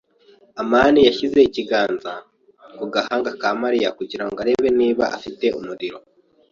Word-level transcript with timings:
amani 0.61 0.99
yashyize 1.07 1.39
ikiganza 1.49 2.11
ku 2.77 2.85
gahanga 2.93 3.29
ka 3.41 3.49
Mariya 3.61 3.89
kugira 3.99 4.23
ngo 4.27 4.37
arebe 4.43 4.69
niba 4.79 5.03
afite 5.17 5.45
umuriro. 5.59 5.97